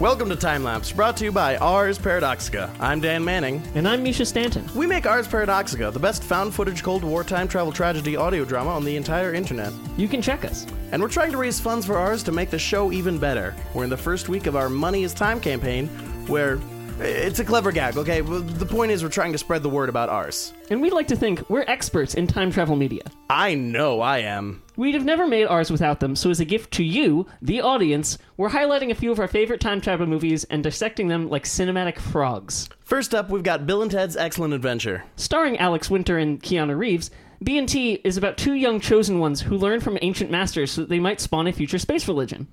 [0.00, 2.70] Welcome to Time Lapse, brought to you by Ars Paradoxica.
[2.78, 3.60] I'm Dan Manning.
[3.74, 4.64] And I'm Mischa Stanton.
[4.72, 8.70] We make Ars Paradoxica, the best found footage Cold War time travel tragedy audio drama
[8.70, 9.72] on the entire internet.
[9.96, 10.68] You can check us.
[10.92, 13.56] And we're trying to raise funds for Ars to make the show even better.
[13.74, 15.88] We're in the first week of our Money is Time campaign,
[16.28, 16.60] where
[17.00, 18.20] it's a clever gag, okay?
[18.20, 20.52] The point is, we're trying to spread the word about Ars.
[20.70, 23.02] And we'd like to think we're experts in time travel media.
[23.30, 24.62] I know I am.
[24.76, 28.18] We'd have never made ours without them, so as a gift to you, the audience,
[28.36, 31.98] we're highlighting a few of our favorite time travel movies and dissecting them like cinematic
[31.98, 32.68] frogs.
[32.84, 35.04] First up, we've got Bill and Ted's Excellent Adventure.
[35.16, 37.10] Starring Alex Winter and Keanu Reeves,
[37.42, 40.98] B&T is about two young chosen ones who learn from ancient masters so that they
[40.98, 42.48] might spawn a future space religion.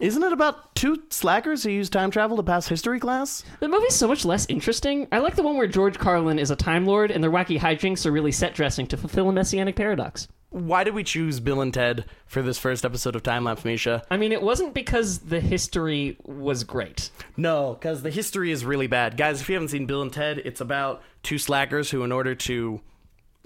[0.00, 3.42] Isn't it about two slackers who use time travel to pass history class?
[3.58, 5.08] The movie's so much less interesting.
[5.10, 8.06] I like the one where George Carlin is a Time Lord and their wacky hijinks
[8.06, 10.28] are really set dressing to fulfill a messianic paradox.
[10.50, 14.04] Why did we choose Bill and Ted for this first episode of Time Lapse, Mischa?
[14.08, 17.10] I mean, it wasn't because the history was great.
[17.36, 19.16] No, because the history is really bad.
[19.16, 22.36] Guys, if you haven't seen Bill and Ted, it's about two slackers who, in order
[22.36, 22.80] to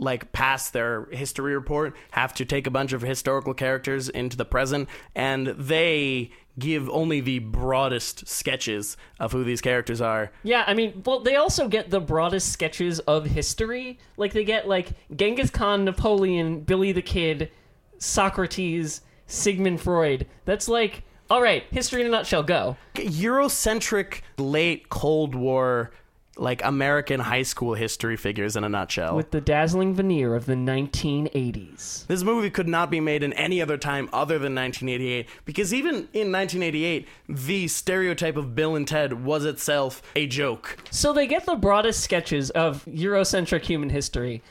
[0.02, 4.44] like pass their history report have to take a bunch of historical characters into the
[4.44, 10.74] present and they give only the broadest sketches of who these characters are Yeah, I
[10.74, 13.98] mean, well, they also get the broadest sketches of history.
[14.16, 17.50] Like, they get, like, Genghis Khan, Napoleon, Billy the Kid,
[17.98, 20.26] Socrates, Sigmund Freud.
[20.44, 22.76] That's like, all right, history in a nutshell, go.
[22.94, 25.92] eurocentric late cold war
[26.36, 30.54] like american high school history figures in a nutshell With the dazzling veneer of the
[30.54, 32.06] 1980s.
[32.06, 35.94] This movie could not be made in any other time other than 1988 because even
[36.12, 40.78] in 1988, the stereotype of Bill and Ted was itself a joke.
[40.90, 44.42] So they get the broadest sketches of Eurocentric human history.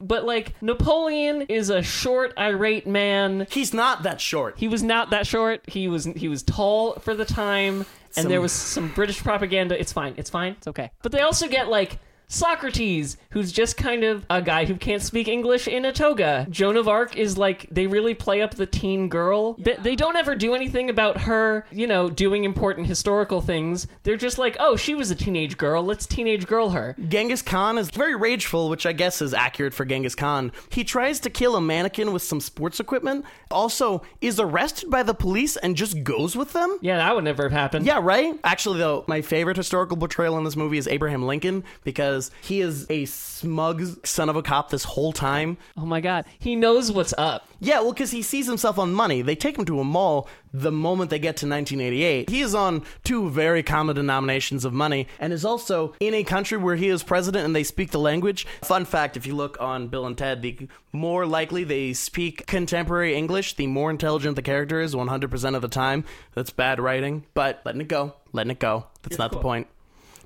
[0.00, 3.48] But, like, Napoleon is a short, irate man.
[3.50, 4.54] He's not that short.
[4.56, 5.62] He was not that short.
[5.66, 7.84] He was he was tall for the time,
[8.16, 9.78] and Some- there was some British propaganda.
[9.78, 10.14] It's fine.
[10.16, 10.52] It's fine.
[10.58, 10.90] It's okay.
[11.02, 11.98] But they also get like
[12.30, 16.46] Socrates, who's just kind of a guy who can't speak English in a toga.
[16.50, 19.54] Joan of Arc is like they really play up the teen girl.
[19.54, 23.86] They, they don't ever do anything about her, you know, doing important historical things.
[24.02, 25.82] They're just like, oh, she was a teenage girl.
[25.82, 26.94] Let's teenage girl her.
[27.08, 30.52] Genghis Khan is very rageful, which I guess is accurate for Genghis Khan.
[30.70, 35.14] He tries to kill a mannequin with some sports equipment, also is arrested by the
[35.14, 36.78] police and just goes with them.
[36.82, 37.86] Yeah, that would never have happened.
[37.86, 38.38] Yeah, right?
[38.44, 42.86] Actually, though, my favorite historical portrayal in this movie is Abraham Lincoln because he is
[42.90, 45.56] a smug son of a cop this whole time.
[45.76, 47.48] Oh my god, he knows what's up.
[47.60, 49.22] Yeah, well, because he sees himself on money.
[49.22, 52.30] They take him to a mall the moment they get to 1988.
[52.30, 56.56] He is on two very common denominations of money and is also in a country
[56.56, 58.46] where he is president and they speak the language.
[58.62, 63.14] Fun fact if you look on Bill and Ted, the more likely they speak contemporary
[63.14, 66.04] English, the more intelligent the character is 100% of the time.
[66.34, 68.14] That's bad writing, but letting it go.
[68.32, 68.86] Letting it go.
[69.02, 69.66] That's not the point.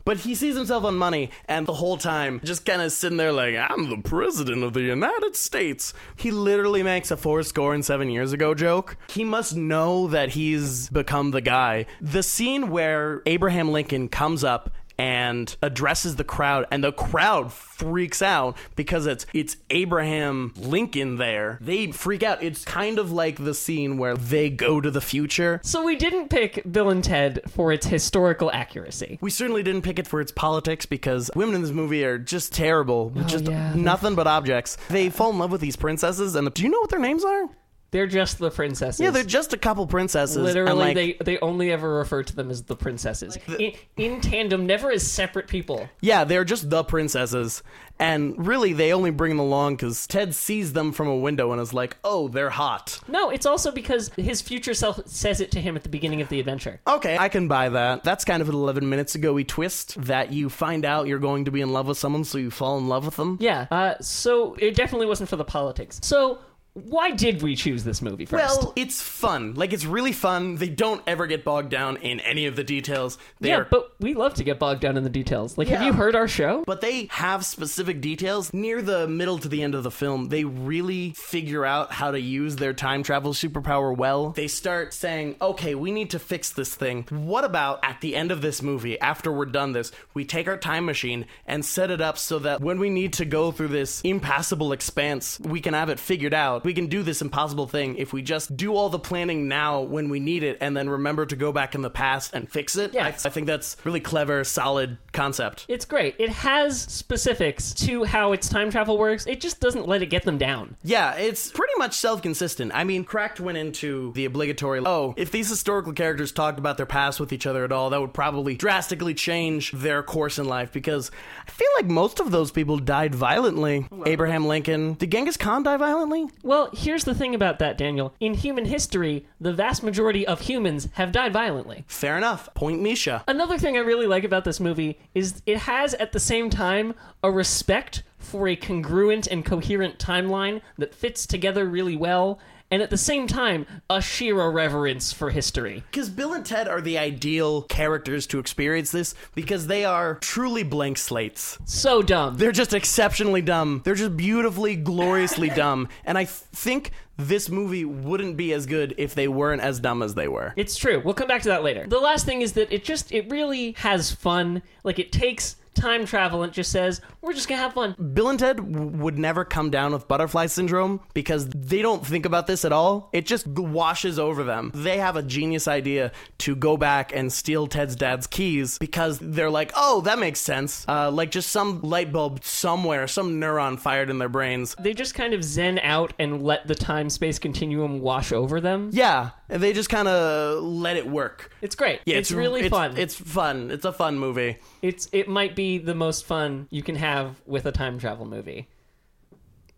[0.05, 3.33] But he sees himself on money, and the whole time, just kind of sitting there
[3.33, 5.95] like, I'm the president of the United States.
[6.17, 8.97] He literally makes a four score and seven years ago joke.
[9.09, 11.87] He must know that he's become the guy.
[12.01, 18.23] The scene where Abraham Lincoln comes up and addresses the crowd and the crowd freaks
[18.23, 21.59] out because it's it's Abraham Lincoln there.
[21.61, 22.43] They freak out.
[22.43, 25.61] It's kind of like the scene where they go to the future.
[25.63, 29.19] So we didn't pick Bill and Ted for its historical accuracy.
[29.21, 32.53] We certainly didn't pick it for its politics because women in this movie are just
[32.53, 33.13] terrible.
[33.15, 33.75] Oh, just yeah.
[33.75, 34.77] nothing but objects.
[34.89, 37.49] They fall in love with these princesses, and do you know what their names are?
[37.93, 39.01] They're just the princesses.
[39.01, 40.37] Yeah, they're just a couple princesses.
[40.37, 44.21] and, literally like, they they only ever refer to them as the princesses in, in
[44.23, 45.89] tandem, never as separate people.
[46.01, 47.63] Yeah, they're just the princesses.
[47.99, 51.61] And really, they only bring them along because Ted sees them from a window and
[51.61, 52.99] is like, oh, they're hot.
[53.07, 56.31] No, it's also because his future self says it to him at the beginning of
[56.31, 56.81] the adventure.
[56.87, 58.03] Okay, I can buy that.
[58.03, 61.45] That's kind of an 11 minutes ago we twist that you find out you're going
[61.45, 63.37] to be in love with someone, so you fall in love with them.
[63.39, 63.67] Yeah.
[63.71, 66.01] Uh, so it definitely wasn't for the politics.
[66.03, 66.39] So
[66.75, 68.63] why did we choose this movie first?
[68.63, 69.55] Well, it's fun.
[69.55, 70.57] Like, it's really fun.
[70.57, 73.19] They don't ever get bogged down in any of the details.
[73.41, 75.59] They yeah, are but we love to get bogged down in the details.
[75.59, 76.65] Like, have you heard our show?
[76.67, 80.31] But they have specific details near the middle to the end of the film.
[80.31, 84.31] They really figure out how to use their time travel superpower well.
[84.31, 87.07] They start saying, okay, we need to fix this thing.
[87.11, 90.57] What about at the end of this movie, after we're done this, we take our
[90.57, 94.01] time machine and set it up so that when we need to go through this
[94.01, 98.13] impassable expanse, we can have it figured out we can do this impossible thing if
[98.13, 101.37] we just do all the planning now when we need it and then remember to
[101.37, 102.95] go back in the past and fix it.
[102.95, 103.07] Yeah.
[103.07, 105.67] I, I think that's really clever, solid concept.
[105.69, 106.15] It's great.
[106.19, 109.27] It has specifics to how its time travel works.
[109.27, 110.77] It just doesn't let it get them down.
[110.83, 112.73] Yeah, it's pretty much self consistent.
[112.75, 116.87] I mean, Cracked went into the obligatory, oh, if these historical characters talked about their
[116.87, 120.73] past with each other at all, that would probably drastically change their course in life
[120.73, 121.11] because
[121.47, 123.87] I feel like most of those people died violently.
[124.07, 124.95] Abraham Lincoln.
[124.95, 126.27] Did Genghis Khan die violently?
[126.43, 128.15] Well, here's the thing about that, Daniel.
[128.21, 131.85] In human history, the vast majority of humans have died violently.
[131.87, 132.53] Fair enough.
[132.55, 133.23] Point Mischa.
[133.27, 136.95] Another thing I really like about this movie is it has at the same time
[137.23, 142.39] a respect for a congruent and coherent timeline that fits together really well,
[142.73, 145.85] and at the same time, a sheer reverence for history.
[145.91, 150.63] Because Bill and Ted are the ideal characters to experience this because they are truly
[150.63, 151.59] blank slates.
[151.67, 152.39] So dumb.
[152.39, 153.83] They're just exceptionally dumb.
[153.85, 155.89] They're just beautifully, gloriously dumb.
[156.07, 160.03] And I th- think this movie wouldn't be as good if they weren't as dumb
[160.03, 160.55] as they were.
[160.57, 161.03] It's true.
[161.05, 161.87] We'll come back to that later.
[161.87, 164.63] The last thing is that it just it really has fun.
[164.83, 168.29] Like it takes time travel and just says, "We're just going to have fun." Bill
[168.29, 168.61] and Ted
[169.01, 173.09] would never come down with butterfly syndrome because they don't think about this at all.
[173.13, 174.71] It just washes over them.
[174.75, 179.51] They have a genius idea to go back and steal Ted's dad's keys because they're
[179.51, 180.85] like, oh, that makes sense.
[180.89, 184.75] Uh, like just some light bulb somewhere, some neuron fired in their brains.
[184.79, 188.91] They just kind of zen out and let the time space continuum wash over them.
[188.93, 191.53] Yeah, and they just kind of let it work.
[191.61, 192.01] It's great.
[192.07, 192.97] Yeah, it's, really fun.
[192.97, 193.71] It's fun.
[193.71, 194.59] It's a fun movie.
[194.81, 198.69] It's it might be the most fun you can have with a time travel movie.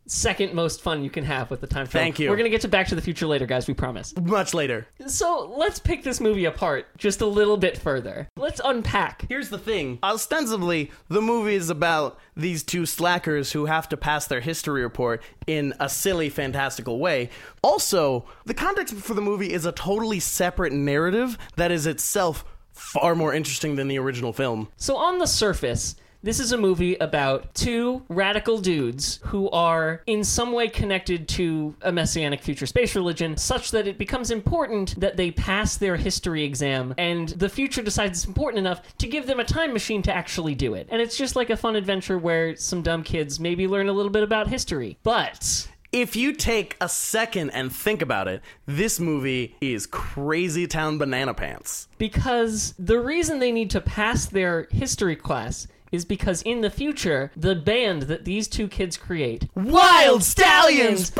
[0.06, 2.04] Second most fun you can have with the time travel.
[2.04, 2.28] Thank you.
[2.28, 3.66] We're gonna get to Back to the Future later, guys.
[3.66, 4.14] We promise.
[4.20, 4.86] Much later.
[5.06, 8.28] So let's pick this movie apart just a little bit further.
[8.36, 9.24] Let's unpack.
[9.28, 9.98] Here's the thing.
[10.02, 15.22] Ostensibly, the movie is about these two slackers who have to pass their history report
[15.46, 17.30] in a silly, fantastical way.
[17.62, 23.14] Also, the context for the movie is a totally separate narrative that is itself far
[23.14, 24.68] more interesting than the original film.
[24.76, 25.96] So on the surface.
[26.24, 31.74] This is a movie about two radical dudes who are in some way connected to
[31.82, 36.42] a messianic future space religion, such that it becomes important that they pass their history
[36.42, 40.16] exam, and the future decides it's important enough to give them a time machine to
[40.16, 40.88] actually do it.
[40.90, 44.10] And it's just like a fun adventure where some dumb kids maybe learn a little
[44.10, 44.96] bit about history.
[45.02, 50.96] But If you take a second and think about it, this movie is crazy town
[50.96, 51.86] banana pants.
[51.98, 57.30] because the reason they need to pass their history class is because in the future,
[57.36, 61.12] the band that these two kids create Wyld Stallyns!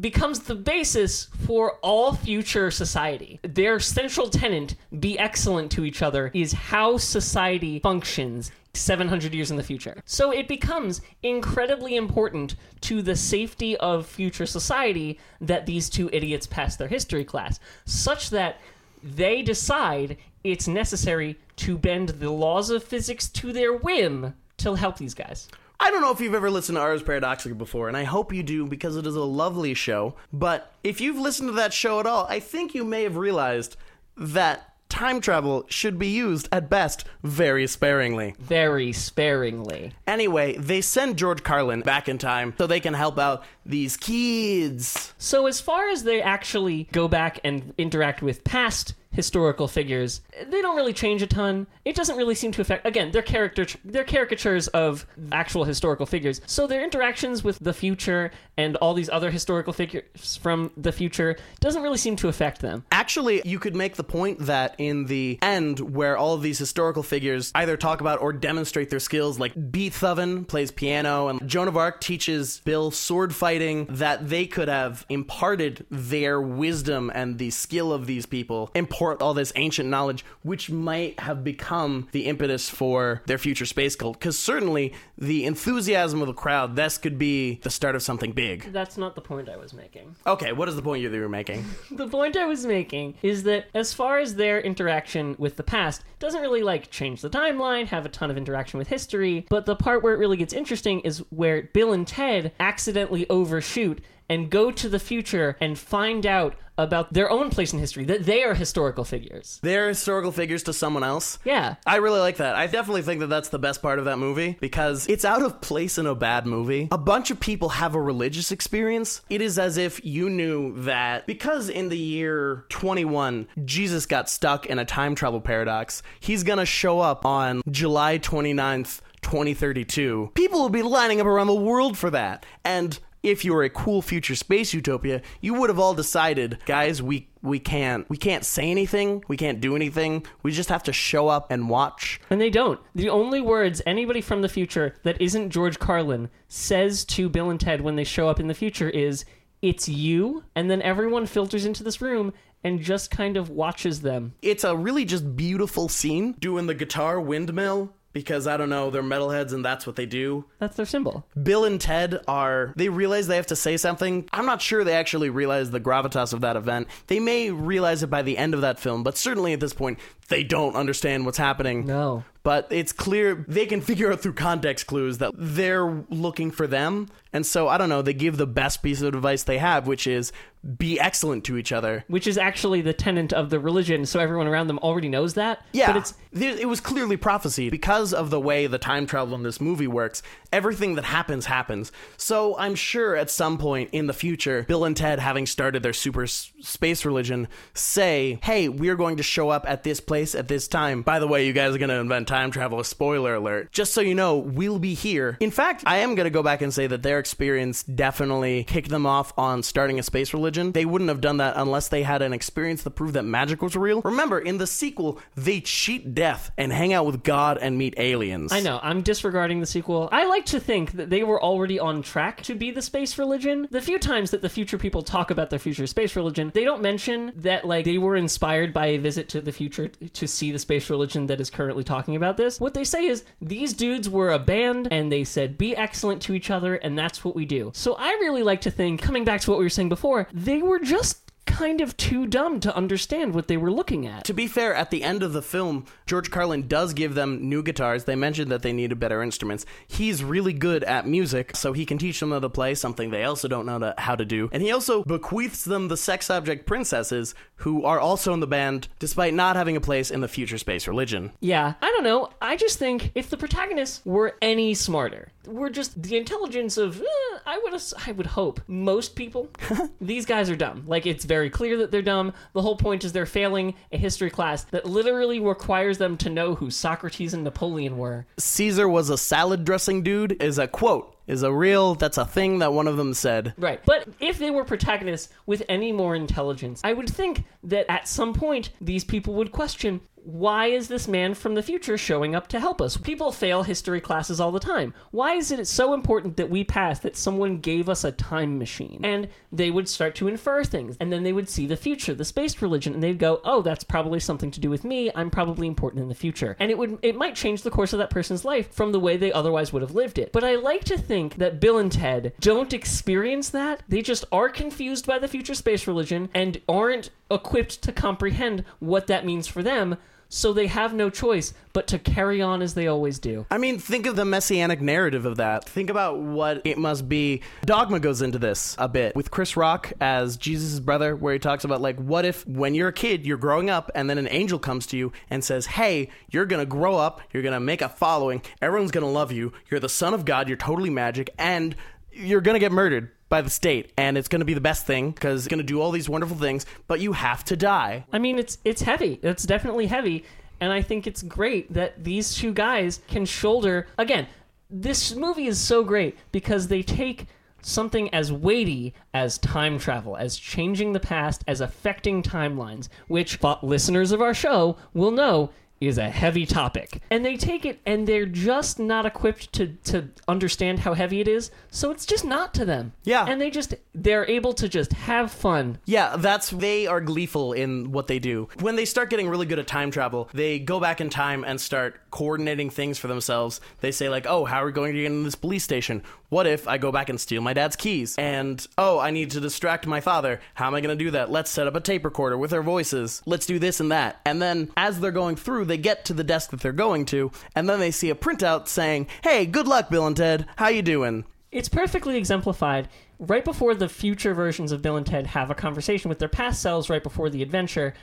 [0.00, 3.38] becomes the basis for all future society.
[3.42, 9.56] Their central tenant, be excellent to each other, is how society functions 700 years in
[9.56, 10.02] the future.
[10.04, 16.46] So it becomes incredibly important to the safety of future society that these two idiots
[16.46, 18.60] pass their history class, such that
[19.02, 20.16] they decide
[20.52, 25.48] it's necessary to bend the laws of physics to their whim to help these guys.
[25.78, 28.42] I don't know if you've ever listened to Ars Paradoxica before, and I hope you
[28.42, 30.14] do because it is a lovely show.
[30.32, 33.76] But if you've listened to that show at all, I think you may have realized
[34.16, 38.34] that time travel should be used at best very sparingly.
[38.38, 39.92] Very sparingly.
[40.06, 45.12] Anyway, they send George Carlin back in time so they can help out these kids.
[45.18, 50.60] So, as far as they actually go back and interact with past historical figures, they
[50.60, 51.66] don't really change a ton.
[51.84, 52.86] It doesn't really seem to affect.
[52.86, 56.40] Again, they're character they're caricatures of actual historical figures.
[56.46, 61.36] So their interactions with the future and all these other historical figures from the future
[61.60, 62.84] doesn't really seem to affect them.
[62.92, 67.02] Actually, you could make the point that in the end, where all of these historical
[67.02, 71.76] figures either talk about or demonstrate their skills, like Beethoven plays piano and Joan of
[71.76, 77.92] Arc teaches Bill sword fighting, that they could have imparted their wisdom and the skill
[77.92, 83.22] of these people, import all this ancient knowledge, which might have become the impetus for
[83.26, 84.18] their future space cult.
[84.18, 88.72] Because certainly the enthusiasm of the crowd, this could be the start of something big.
[88.72, 90.16] That's not the point I was making.
[90.26, 91.66] Okay, what is the point you were making?
[91.90, 96.02] the point I was making is that as far as their interaction with the past
[96.18, 99.76] doesn't really like change the timeline, have a ton of interaction with history, but the
[99.76, 104.70] part where it really gets interesting is where Bill and Ted accidentally overshoot and go
[104.70, 108.54] to the future and find out about their own place in history that they are
[108.54, 109.58] historical figures.
[109.62, 111.38] They're historical figures to someone else.
[111.44, 111.76] Yeah.
[111.86, 112.54] I really like that.
[112.54, 115.60] I definitely think that that's the best part of that movie because it's out of
[115.60, 116.88] place in a bad movie.
[116.90, 119.22] A bunch of people have a religious experience.
[119.28, 124.66] It is as if you knew that because in the year 21, Jesus got stuck
[124.66, 130.32] in a time travel paradox, he's going to show up on July 29th, 2032.
[130.34, 132.46] People will be lining up around the world for that.
[132.64, 137.02] And if you were a cool future space utopia, you would have all decided, guys,
[137.02, 140.24] we we can't we can't say anything, we can't do anything.
[140.44, 142.20] We just have to show up and watch.
[142.30, 142.80] And they don't.
[142.94, 147.60] The only words anybody from the future that isn't George Carlin says to Bill and
[147.60, 149.24] Ted when they show up in the future is,
[149.60, 150.44] It's you.
[150.54, 154.34] And then everyone filters into this room and just kind of watches them.
[154.42, 159.02] It's a really just beautiful scene doing the guitar windmill because I don't know, they're
[159.02, 160.46] metalheads and that's what they do.
[160.58, 161.26] That's their symbol.
[161.42, 164.26] Bill and Ted are they realize they have to say something.
[164.32, 166.88] I'm not sure they actually realize the gravitas of that event.
[167.08, 169.98] They may realize it by the end of that film, but certainly at this point
[170.28, 171.84] they don't understand what's happening.
[171.84, 172.24] No.
[172.46, 177.08] But it's clear they can figure out through context clues that they're looking for them.
[177.32, 180.06] And so I don't know, they give the best piece of advice they have, which
[180.06, 180.32] is
[180.78, 182.04] be excellent to each other.
[182.08, 185.64] Which is actually the tenet of the religion, so everyone around them already knows that.
[185.72, 189.42] Yeah, But it's it was clearly prophecy because of the way the time travel in
[189.42, 190.22] this movie works.
[190.52, 191.92] Everything that happens happens.
[192.16, 195.92] So I'm sure at some point in the future, Bill and Ted, having started their
[195.92, 200.68] super space religion, say, "Hey, we're going to show up at this place at this
[200.68, 202.80] time." By the way, you guys are going to invent time travel.
[202.80, 203.72] A spoiler alert!
[203.72, 205.36] Just so you know, we'll be here.
[205.40, 208.88] In fact, I am going to go back and say that their experience definitely kicked
[208.88, 210.72] them off on starting a space religion.
[210.72, 213.76] They wouldn't have done that unless they had an experience that proved that magic was
[213.76, 214.02] real.
[214.02, 218.52] Remember, in the sequel, they cheat death and hang out with God and meet aliens.
[218.52, 220.08] I know, I'm disregarding the sequel.
[220.12, 223.68] I like to think that they were already on track to be the space religion.
[223.70, 226.82] The few times that the future people talk about their future space religion, they don't
[226.82, 230.58] mention that like they were inspired by a visit to the future to see the
[230.58, 232.60] space religion that is currently talking about this.
[232.60, 236.34] What they say is these dudes were a band and they said be excellent to
[236.34, 237.70] each other and that's what we do.
[237.74, 240.62] So I really like to think coming back to what we were saying before, they
[240.62, 241.25] were just
[241.56, 244.24] kind of too dumb to understand what they were looking at.
[244.24, 247.62] To be fair, at the end of the film, George Carlin does give them new
[247.62, 248.04] guitars.
[248.04, 249.64] They mentioned that they needed better instruments.
[249.88, 253.24] He's really good at music, so he can teach them how to play, something they
[253.24, 254.50] also don't know to, how to do.
[254.52, 258.88] And he also bequeaths them the sex object princesses, who are also in the band,
[258.98, 261.32] despite not having a place in the future space religion.
[261.40, 262.28] Yeah, I don't know.
[262.42, 267.38] I just think if the protagonists were any smarter, were just the intelligence of, eh,
[267.46, 269.48] I would, I would hope most people.
[270.00, 270.84] these guys are dumb.
[270.86, 272.32] Like it's very clear that they're dumb.
[272.52, 276.54] The whole point is they're failing a history class that literally requires them to know
[276.54, 278.26] who Socrates and Napoleon were.
[278.38, 282.60] Caesar was a salad dressing dude is a quote, is a real, that's a thing
[282.60, 283.54] that one of them said.
[283.58, 283.80] Right.
[283.84, 288.32] But if they were protagonists with any more intelligence, I would think that at some
[288.34, 292.58] point these people would question why is this man from the future showing up to
[292.58, 292.96] help us?
[292.96, 294.92] People fail history classes all the time.
[295.12, 299.00] Why is it so important that we pass that someone gave us a time machine?
[299.04, 302.24] And they would start to infer things, and then they would see the future, the
[302.24, 305.12] space religion, and they'd go, "Oh, that's probably something to do with me.
[305.14, 308.00] I'm probably important in the future." And it would it might change the course of
[308.00, 310.32] that person's life from the way they otherwise would have lived it.
[310.32, 313.84] But I like to think that Bill and Ted don't experience that.
[313.88, 319.06] They just are confused by the future space religion and aren't equipped to comprehend what
[319.06, 319.96] that means for them.
[320.28, 323.46] So they have no choice but to carry on as they always do.
[323.50, 325.64] I mean, think of the messianic narrative of that.
[325.68, 327.42] Think about what it must be.
[327.64, 331.64] Dogma goes into this a bit with Chris Rock as Jesus' brother, where he talks
[331.64, 334.58] about, like, what if when you're a kid, you're growing up, and then an angel
[334.58, 338.42] comes to you and says, Hey, you're gonna grow up, you're gonna make a following,
[338.60, 341.76] everyone's gonna love you, you're the son of God, you're totally magic, and
[342.12, 345.40] you're gonna get murdered by the state, and it's gonna be the best thing because
[345.40, 348.04] it's gonna do all these wonderful things, but you have to die.
[348.12, 349.18] I mean, it's it's heavy.
[349.22, 350.24] It's definitely heavy,
[350.60, 353.86] and I think it's great that these two guys can shoulder.
[353.98, 354.26] Again,
[354.70, 357.26] this movie is so great because they take
[357.62, 364.12] something as weighty as time travel, as changing the past, as affecting timelines, which listeners
[364.12, 365.50] of our show will know
[365.86, 367.00] is a heavy topic.
[367.10, 371.28] And they take it and they're just not equipped to to understand how heavy it
[371.28, 372.92] is, so it's just not to them.
[373.04, 373.24] Yeah.
[373.26, 375.78] And they just they're able to just have fun.
[375.84, 378.48] Yeah, that's they are gleeful in what they do.
[378.60, 381.60] When they start getting really good at time travel, they go back in time and
[381.60, 383.60] start coordinating things for themselves.
[383.80, 386.02] They say like, "Oh, how are we going to get into this police station?
[386.28, 389.40] What if I go back and steal my dad's keys?" And, "Oh, I need to
[389.40, 390.40] distract my father.
[390.54, 391.30] How am I going to do that?
[391.30, 393.22] Let's set up a tape recorder with our voices.
[393.26, 396.24] Let's do this and that." And then as they're going through, they get to the
[396.24, 399.90] desk that they're going to, and then they see a printout saying, "Hey, good luck,
[399.90, 400.46] Bill and Ted.
[400.56, 405.28] How you doing?" It's perfectly exemplified right before the future versions of Bill and Ted
[405.28, 407.94] have a conversation with their past selves right before the adventure.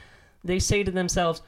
[0.44, 1.42] They say to themselves,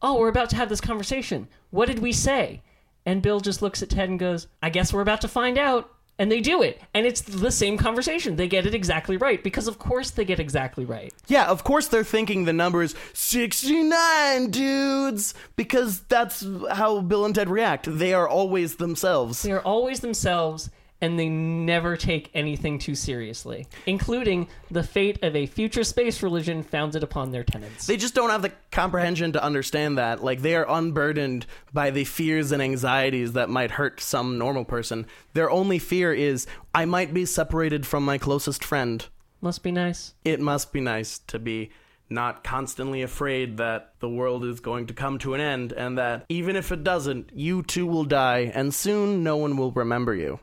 [0.00, 1.48] Oh, we're about to have this conversation.
[1.70, 2.62] What did we say?
[3.04, 5.90] And Bill just looks at Ted and goes, I guess we're about to find out.
[6.18, 6.80] And they do it.
[6.94, 8.34] And it's the same conversation.
[8.36, 11.12] They get it exactly right because, of course, they get exactly right.
[11.28, 17.34] Yeah, of course they're thinking the number is 69 dudes because that's how Bill and
[17.34, 17.86] Ted react.
[17.88, 19.42] They are always themselves.
[19.42, 25.36] They are always themselves, and they never take anything too seriously, including the fate of
[25.36, 27.86] a future space religion founded upon their tenets.
[27.86, 30.22] They just don't have the comprehension to understand that.
[30.22, 35.06] Like, they are unburdened by the fears and anxieties that might hurt some normal person.
[35.34, 39.06] Their only fear is, I might be separated from my closest friend.
[39.40, 40.14] Must be nice.
[40.24, 41.70] It must be nice to be
[42.10, 46.24] not constantly afraid that the world is going to come to an end and that
[46.28, 50.40] even if it doesn't, you too will die and soon no one will remember you.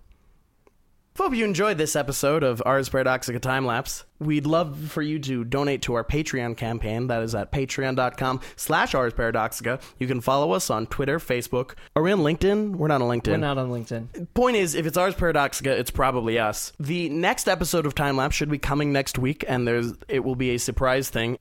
[1.18, 4.04] Hope you enjoyed this episode of Ars Paradoxica Time Lapse.
[4.20, 7.08] We'd love for you to donate to our Patreon campaign.
[7.08, 9.82] That is at patreon.com slash Ars Paradoxica.
[9.98, 11.76] You can follow us on Twitter, Facebook.
[11.96, 12.76] Are we on LinkedIn?
[12.76, 13.32] We're not on LinkedIn.
[13.32, 14.28] We're not on LinkedIn.
[14.34, 16.74] Point is, if it's Ars Paradoxica, it's probably us.
[16.82, 20.36] The next episode of Time Lapse should be coming next week, and there's it will
[20.36, 21.38] be a surprise thing.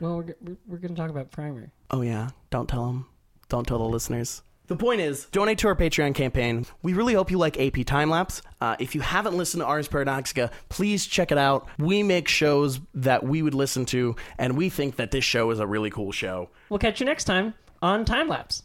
[0.00, 1.70] Well, we're, we're, we're going to talk about Primer.
[1.90, 3.06] Oh yeah, don't tell them.
[3.50, 4.42] Don't tell the listeners.
[4.68, 6.66] The point is, donate to our Patreon campaign.
[6.82, 8.42] We really hope you like AP Timelapse.
[8.60, 11.66] Uh, if you haven't listened to Ars Paradoxica, please check it out.
[11.78, 15.58] We make shows that we would listen to, and we think that this show is
[15.58, 16.50] a really cool show.
[16.68, 18.64] We'll catch you next time on Time Lapse.